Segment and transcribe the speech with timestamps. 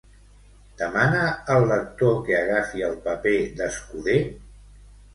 [0.79, 1.19] Demana
[1.57, 4.21] al lector que agafi el paper d'escuder?